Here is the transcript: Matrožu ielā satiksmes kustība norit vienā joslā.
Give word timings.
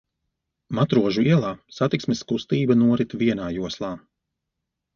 Matrožu 0.79 1.25
ielā 1.33 1.51
satiksmes 1.79 2.25
kustība 2.33 2.79
norit 2.81 3.17
vienā 3.23 3.53
joslā. 3.61 3.95